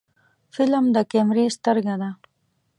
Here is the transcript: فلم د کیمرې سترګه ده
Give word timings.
فلم 0.53 0.85
د 0.95 0.97
کیمرې 1.11 1.45
سترګه 1.57 1.95
ده 2.01 2.09